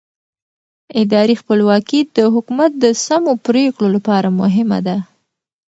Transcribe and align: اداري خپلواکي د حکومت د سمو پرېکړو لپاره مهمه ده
اداري 1.01 1.35
خپلواکي 1.41 1.99
د 2.15 2.17
حکومت 2.33 2.71
د 2.83 2.85
سمو 3.05 3.33
پرېکړو 3.45 3.87
لپاره 3.95 4.27
مهمه 4.41 4.79
ده 4.87 4.97